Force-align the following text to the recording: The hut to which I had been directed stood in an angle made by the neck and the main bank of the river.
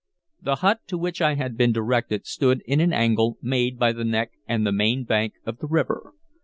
The 0.41 0.55
hut 0.65 0.79
to 0.87 0.97
which 0.97 1.21
I 1.21 1.35
had 1.35 1.55
been 1.55 1.71
directed 1.71 2.25
stood 2.25 2.63
in 2.65 2.79
an 2.81 2.91
angle 2.91 3.37
made 3.39 3.77
by 3.77 3.91
the 3.91 4.03
neck 4.03 4.31
and 4.47 4.65
the 4.65 4.71
main 4.71 5.03
bank 5.03 5.33
of 5.45 5.59
the 5.59 5.67
river. 5.67 6.13